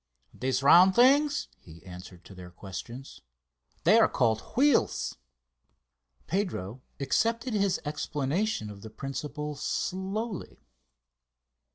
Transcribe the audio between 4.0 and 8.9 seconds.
called wheels." Pedro accepted his explanation of the